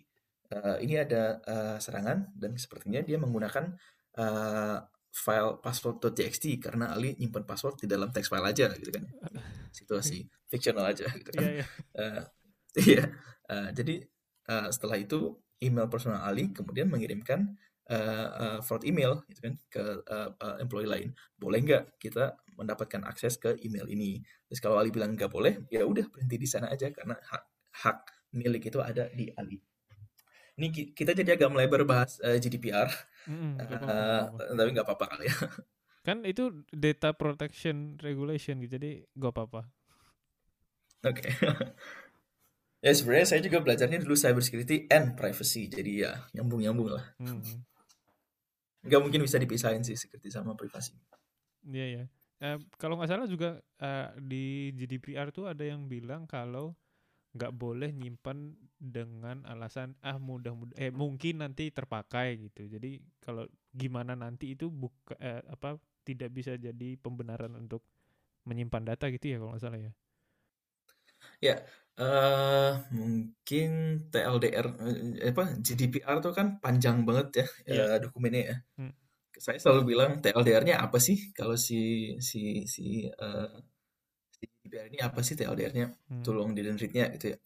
[0.53, 3.77] uh, ini ada uh, serangan dan sepertinya dia menggunakan
[4.17, 9.05] uh, file password.txt karena Ali nyimpan password di dalam text file aja gitu kan.
[9.69, 11.43] Situasi fictional aja gitu kan.
[11.45, 12.01] Iya, yeah, yeah.
[12.01, 12.23] uh,
[12.81, 13.03] iya.
[13.49, 14.01] Uh, jadi
[14.49, 17.53] uh, setelah itu email personal Ali kemudian mengirimkan
[17.91, 21.09] uh, uh, fraud email gitu kan ke uh, uh, employee lain.
[21.35, 24.23] Boleh nggak kita mendapatkan akses ke email ini?
[24.49, 27.43] Terus kalau Ali bilang nggak boleh ya udah berhenti di sana aja karena hak
[27.85, 27.97] hak
[28.33, 29.59] milik itu ada di Ali.
[30.59, 32.91] Ini kita jadi agak melebar bahas uh, GDPR
[33.31, 34.23] mm, uh,
[34.59, 35.37] tapi nggak apa-apa kali ya.
[36.03, 39.61] Kan itu data protection regulation gitu jadi nggak apa-apa.
[41.07, 41.31] Oke.
[41.31, 41.31] okay.
[42.79, 47.05] Ya sebenarnya saya juga belajarnya dulu cyber security and privacy, jadi ya nyambung-nyambung lah.
[47.19, 47.43] Hmm.
[48.87, 50.95] Nggak mungkin bisa dipisahin sih security sama privasi.
[51.67, 52.03] Iya ya.
[52.39, 56.79] Eh, kalau nggak salah juga uh, di GDPR tuh ada yang bilang kalau
[57.35, 62.71] nggak boleh nyimpan dengan alasan ah mudah mudah eh mungkin nanti terpakai gitu.
[62.71, 63.43] Jadi kalau
[63.75, 65.75] gimana nanti itu buka eh, apa
[66.07, 67.83] tidak bisa jadi pembenaran untuk
[68.47, 69.91] menyimpan data gitu ya kalau nggak salah ya.
[71.39, 71.55] Ya,
[71.99, 73.69] uh, mungkin
[74.11, 77.83] TLDR eh, apa, GDPR tuh kan panjang banget ya, Iya.
[77.95, 78.55] uh, dokumennya ya.
[78.79, 78.93] Hmm.
[79.39, 81.31] Saya selalu bilang TLDR-nya apa sih?
[81.31, 83.51] Kalau si si si, uh,
[84.35, 85.87] si GDPR ini apa sih TLDR-nya?
[86.11, 86.23] Hmm.
[86.23, 87.37] Tolong di read-nya gitu ya.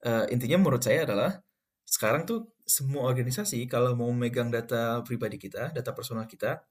[0.00, 1.40] Uh, intinya menurut saya adalah
[1.84, 6.62] sekarang tuh semua organisasi kalau mau megang data pribadi kita, data personal kita,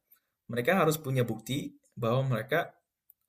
[0.47, 2.71] mereka harus punya bukti bahwa mereka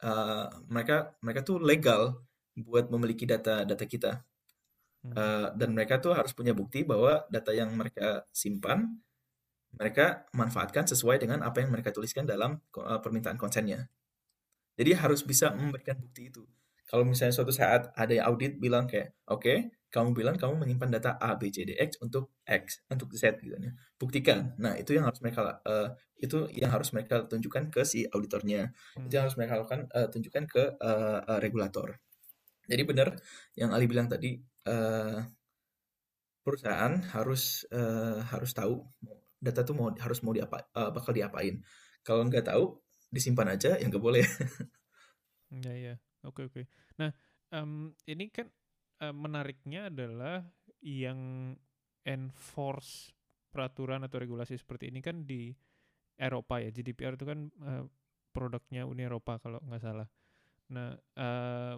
[0.04, 2.22] uh, mereka mereka tuh legal
[2.62, 4.12] buat memiliki data-data kita.
[5.00, 5.12] Hmm.
[5.16, 9.00] Uh, dan mereka tuh harus punya bukti bahwa data yang mereka simpan
[9.72, 13.86] mereka manfaatkan sesuai dengan apa yang mereka tuliskan dalam uh, permintaan konsennya.
[14.74, 16.42] Jadi harus bisa memberikan bukti itu.
[16.90, 19.58] Kalau misalnya suatu saat ada yang audit bilang kayak, oke, okay,
[19.94, 23.54] kamu bilang kamu menyimpan data A, B, C, D, X untuk X, untuk Z gitu
[23.54, 23.70] ya.
[23.94, 24.58] Buktikan.
[24.58, 28.74] Nah, itu yang harus mereka uh, itu yang harus mereka tunjukkan ke si auditornya.
[28.98, 29.06] Hmm.
[29.06, 31.98] Itu yang harus mereka lakukan uh, tunjukkan ke uh, uh, regulator.
[32.70, 33.18] Jadi benar
[33.58, 34.38] yang Ali bilang tadi
[34.70, 35.18] uh,
[36.46, 38.86] perusahaan harus uh, harus tahu
[39.42, 41.58] data tuh mau harus mau diapa uh, bakal diapain.
[42.06, 42.78] Kalau nggak tahu
[43.10, 44.22] disimpan aja yang nggak boleh.
[45.50, 46.70] Ya ya, oke oke.
[46.94, 47.10] Nah
[47.50, 48.46] um, ini kan
[49.02, 50.46] uh, menariknya adalah
[50.78, 51.52] yang
[52.06, 53.10] enforce
[53.50, 55.50] peraturan atau regulasi seperti ini kan di
[56.14, 56.70] Eropa ya.
[56.70, 57.82] GDPR itu kan uh,
[58.30, 60.06] produknya Uni Eropa kalau nggak salah.
[60.70, 61.74] Nah, uh,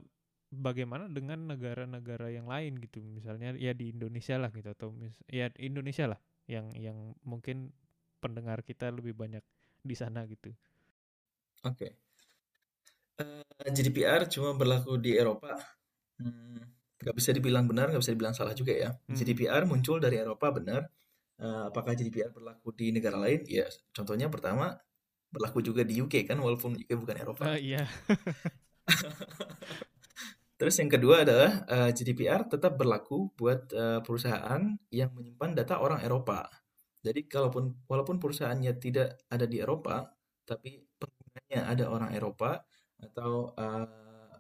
[0.53, 5.49] bagaimana dengan negara-negara yang lain gitu, misalnya ya di Indonesia lah gitu atau mis ya
[5.57, 7.73] Indonesia lah yang yang mungkin
[8.21, 9.41] pendengar kita lebih banyak
[9.81, 10.53] di sana gitu.
[11.65, 11.75] Oke.
[11.75, 11.91] Okay.
[13.25, 15.57] Uh, eh, GDPR cuma berlaku di Eropa.
[16.21, 16.61] Hmm,
[17.17, 18.91] bisa dibilang benar, nggak bisa dibilang salah juga ya.
[19.09, 19.17] Hmm.
[19.17, 20.87] GDPR muncul dari Eropa benar.
[21.43, 23.43] Uh, apakah GDPR berlaku di negara lain?
[23.49, 24.79] Ya, contohnya pertama
[25.33, 27.43] berlaku juga di UK kan, walaupun UK bukan Eropa.
[27.51, 27.89] Uh, iya.
[30.63, 34.63] Terus yang kedua adalah uh, eh, GDPR tetap berlaku buat uh, perusahaan
[34.95, 36.47] yang menyimpan data orang Eropa.
[37.03, 40.07] Jadi kalaupun walaupun perusahaannya tidak ada di Eropa,
[40.47, 42.63] tapi penggunanya ada orang Eropa
[42.95, 43.87] atau uh,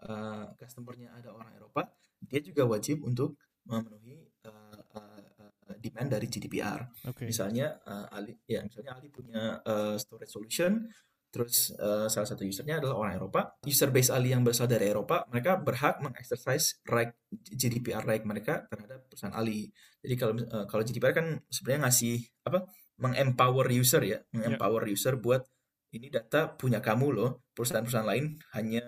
[0.06, 1.90] uh, customernya ada orang Eropa,
[2.22, 3.34] dia juga wajib untuk
[3.66, 7.02] memenuhi uh, uh, demand dari GDPR.
[7.02, 7.26] Okay.
[7.26, 10.86] Misalnya uh, Ali, ya misalnya Ali punya uh, storage solution,
[11.32, 13.56] Terus uh, salah satu usernya adalah orang Eropa.
[13.64, 19.08] User base Ali yang berasal dari Eropa, mereka berhak mengexercise right GDPR right mereka terhadap
[19.08, 19.72] perusahaan Ali.
[20.04, 22.68] Jadi kalau uh, kalau GDPR kan sebenarnya ngasih apa?
[23.02, 24.94] mengempower user ya, mengempower yeah.
[24.94, 25.42] user buat
[25.90, 27.42] ini data punya kamu loh.
[27.56, 28.84] Perusahaan-perusahaan lain hanya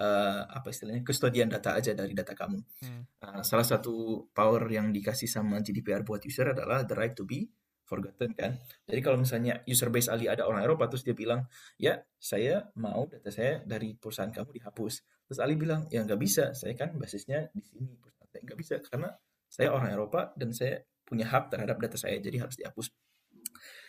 [0.00, 2.56] uh, apa istilahnya kustodian data aja dari data kamu.
[2.80, 3.02] Hmm.
[3.20, 7.50] Uh, salah satu power yang dikasih sama GDPR buat user adalah the right to be
[7.90, 8.54] forgotten kan.
[8.86, 13.10] Jadi kalau misalnya user base Ali ada orang Eropa terus dia bilang, ya saya mau
[13.10, 14.94] data saya dari perusahaan kamu dihapus.
[15.26, 18.74] Terus Ali bilang, ya nggak bisa, saya kan basisnya di sini perusahaan saya nggak bisa
[18.86, 19.10] karena
[19.50, 22.94] saya orang Eropa dan saya punya hak terhadap data saya jadi harus dihapus.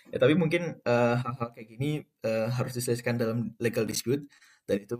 [0.09, 4.25] Ya tapi mungkin uh, hal-hal kayak gini uh, harus diselesaikan dalam legal dispute
[4.65, 4.97] dan itu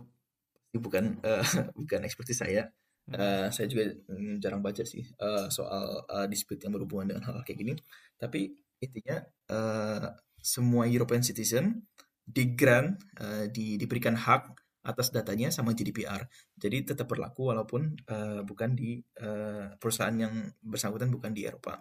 [0.78, 1.42] bukan uh,
[1.78, 2.70] bukan ekspertis saya.
[3.10, 7.34] Uh, saya juga mm, jarang baca sih uh, soal uh, dispute yang berhubungan dengan hal,
[7.34, 7.74] -hal kayak gini.
[8.14, 9.22] Tapi intinya
[9.54, 10.10] uh,
[10.42, 11.86] semua European citizen
[12.22, 16.26] di grant uh, di, diberikan hak atas datanya sama GDPR.
[16.58, 21.78] Jadi tetap berlaku walaupun uh, bukan di uh, perusahaan yang bersangkutan bukan di Eropa.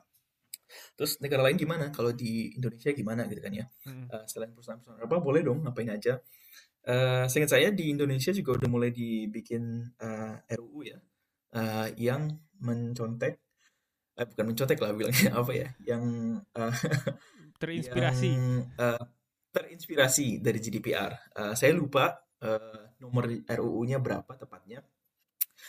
[0.95, 1.89] Terus negara lain gimana?
[1.89, 3.65] Kalau di Indonesia gimana gitu kan ya?
[3.89, 4.07] Hmm.
[4.07, 6.21] Uh, selain perusahaan-perusahaan Eropa boleh dong ngapain aja.
[6.81, 10.97] Uh, seingat saya di Indonesia juga udah mulai dibikin uh, RUU ya,
[11.53, 13.37] uh, yang mencontek
[14.17, 16.03] eh, bukan mencontek lah bilangnya apa ya yang
[16.57, 16.73] uh,
[17.61, 18.29] terinspirasi.
[18.31, 18.43] yang,
[18.79, 19.03] uh,
[19.51, 24.81] terinspirasi dari GDPR uh, saya lupa uh, nomor RUU-nya berapa tepatnya.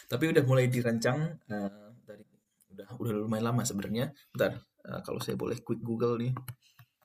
[0.08, 2.24] Tapi udah mulai dirancang uh, dari
[2.72, 4.12] udah udah lumayan lama sebenarnya.
[4.32, 6.32] Bentar uh, kalau saya boleh quick Google nih.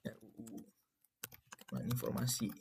[0.07, 0.43] RUU
[1.71, 2.51] nah, informasi.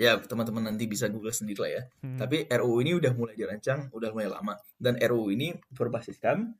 [0.00, 1.82] Ya teman-teman nanti bisa Google sendiri lah ya.
[2.00, 2.16] Hmm.
[2.16, 4.56] Tapi RUU ini udah mulai dirancang, udah mulai lama.
[4.80, 6.56] Dan RUU ini berbasiskan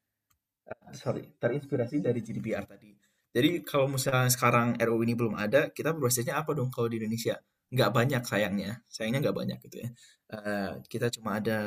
[0.93, 2.91] sorry terinspirasi dari GDPR tadi.
[3.31, 7.39] Jadi kalau misalnya sekarang RUU ini belum ada, kita berbasisnya apa dong kalau di Indonesia?
[7.71, 9.89] Nggak banyak sayangnya, sayangnya nggak banyak gitu ya.
[10.31, 11.59] Uh, kita cuma ada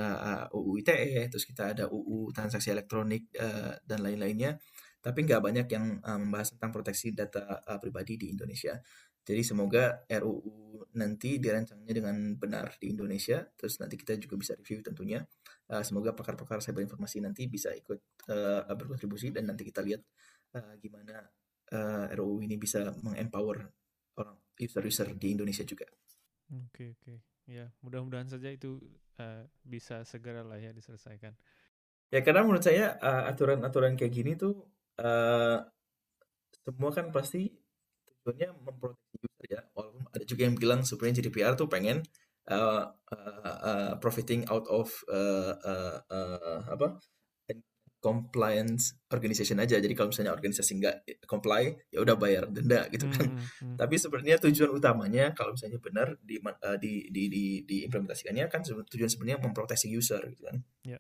[0.52, 4.60] eh, UU ITE, terus kita ada UU transaksi elektronik uh, dan lain-lainnya,
[5.00, 8.76] tapi nggak banyak yang uh, membahas tentang proteksi data uh, pribadi di Indonesia.
[9.24, 14.84] Jadi semoga RUU nanti dirancangnya dengan benar di Indonesia, terus nanti kita juga bisa review
[14.84, 15.24] tentunya.
[15.64, 20.04] Uh, semoga pakar-pakar cyber informasi nanti bisa ikut uh, berkontribusi dan nanti kita lihat
[20.60, 21.24] uh, gimana
[21.72, 23.64] uh, RUU ini bisa mengempower
[24.20, 25.88] orang user-user di Indonesia juga.
[26.52, 27.18] Oke okay, oke, okay.
[27.48, 28.78] ya mudah-mudahan saja itu
[29.24, 31.34] uh, bisa segera lah ya diselesaikan.
[32.14, 34.70] Ya karena menurut saya aturan-aturan uh, kayak gini tuh
[35.02, 35.64] uh,
[36.62, 37.50] semua kan pasti
[38.24, 42.92] tujuannya memproteksi user ya walaupun ada juga yang bilang sebenarnya GDPR tuh pengen uh, uh,
[43.14, 47.00] uh, profiting out of uh, uh, uh, apa
[48.04, 53.32] compliance organization aja jadi kalau misalnya organisasi nggak comply ya udah bayar denda gitu kan
[53.32, 53.76] hmm, hmm.
[53.80, 59.08] tapi sebenarnya tujuan utamanya kalau misalnya benar di uh, di, di di diimplementasikannya kan tujuan
[59.08, 61.00] sebenarnya memproteksi user gitu kan yeah.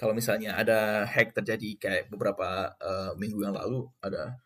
[0.00, 4.40] kalau misalnya ada hack terjadi kayak beberapa uh, minggu yang lalu ada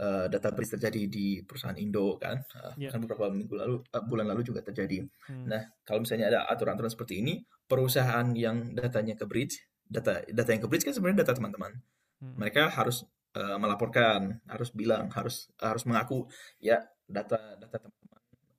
[0.00, 2.92] uh, data breach terjadi di perusahaan Indo kan, uh, yeah.
[2.92, 5.04] kan beberapa minggu lalu, uh, bulan lalu juga terjadi.
[5.28, 5.48] Hmm.
[5.48, 10.62] Nah, kalau misalnya ada aturan-aturan seperti ini, perusahaan yang datanya ke breach, data data yang
[10.64, 11.72] ke breach kan sebenarnya data teman-teman.
[12.20, 12.34] Hmm.
[12.36, 13.04] Mereka harus
[13.36, 16.28] uh, melaporkan, harus bilang, harus harus mengaku
[16.60, 18.15] ya data data teman-teman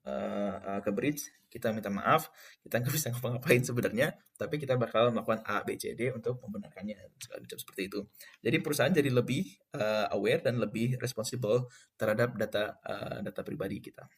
[0.08, 2.32] uh, ke bridge, kita minta maaf,
[2.64, 6.96] kita nggak bisa ngapa-ngapain sebenarnya, tapi kita bakal melakukan A, B, C, D untuk membenarkannya
[7.16, 8.00] macam seperti itu.
[8.40, 14.08] Jadi perusahaan jadi lebih uh, aware dan lebih responsible terhadap data uh, data pribadi kita.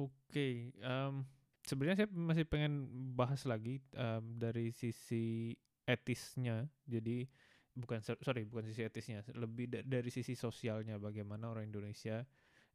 [0.00, 0.54] Oke, okay.
[0.80, 1.28] um,
[1.64, 5.52] sebenarnya saya masih pengen bahas lagi um, dari sisi
[5.84, 6.64] etisnya.
[6.88, 7.28] Jadi
[7.72, 12.24] bukan sorry bukan sisi etisnya, lebih da dari sisi sosialnya bagaimana orang Indonesia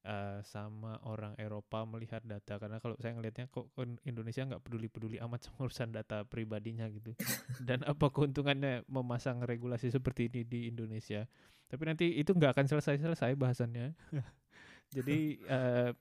[0.05, 2.59] uh, sama orang Eropa melihat data.
[2.61, 3.71] Karena kalau saya ngelihatnya kok
[4.05, 7.15] Indonesia nggak peduli-peduli amat sama urusan data pribadinya gitu.
[7.67, 11.25] Dan apa keuntungannya memasang regulasi seperti ini di Indonesia.
[11.67, 13.95] Tapi nanti itu nggak akan selesai-selesai bahasannya.
[14.95, 15.91] Jadi uh,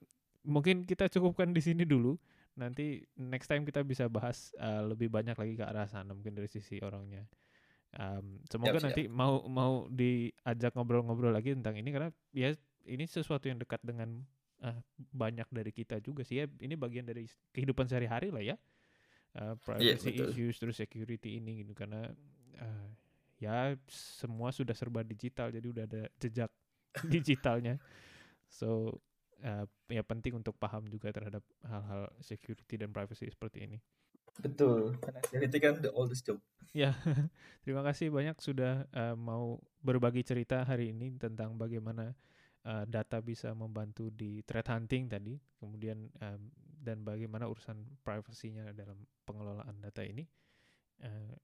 [0.47, 2.14] mungkin kita cukupkan di sini dulu.
[2.57, 6.49] Nanti next time kita bisa bahas uh, lebih banyak lagi ke arah sana mungkin dari
[6.49, 7.28] sisi orangnya.
[7.97, 9.14] Um, semoga siap, nanti siap.
[9.16, 12.53] mau mau diajak ngobrol-ngobrol lagi tentang ini karena ya
[12.87, 14.22] ini sesuatu yang dekat dengan
[14.62, 14.80] uh,
[15.12, 16.47] banyak dari kita juga sih ya.
[16.47, 18.57] Ini bagian dari kehidupan sehari-hari lah ya.
[19.37, 22.09] Uh, privacy yeah, issues terus security ini gitu karena
[22.57, 22.89] uh,
[23.37, 26.49] ya semua sudah serba digital jadi udah ada jejak
[27.12, 27.76] digitalnya.
[28.49, 29.01] So
[29.45, 33.78] uh, ya penting untuk paham juga terhadap hal-hal security dan privacy seperti ini.
[34.37, 36.41] Betul, karena security kan the oldest job.
[36.76, 36.93] Ya,
[37.64, 42.12] terima kasih banyak sudah uh, mau berbagi cerita hari ini tentang bagaimana
[42.67, 46.51] uh, data bisa membantu di threat hunting tadi, kemudian um,
[46.83, 50.27] dan bagaimana urusan privasinya dalam pengelolaan data ini.
[51.01, 51.35] Uh,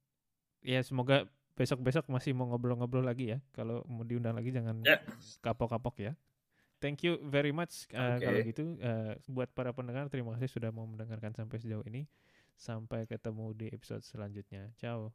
[0.61, 3.39] ya semoga besok-besok masih mau ngobrol-ngobrol lagi ya.
[3.55, 4.99] Kalau mau diundang lagi jangan ya.
[5.41, 6.13] kapok-kapok ya
[6.83, 8.27] thank you very much uh, okay.
[8.27, 12.11] kalau gitu uh, buat para pendengar terima kasih sudah mau mendengarkan sampai sejauh ini
[12.59, 15.15] sampai ketemu di episode selanjutnya ciao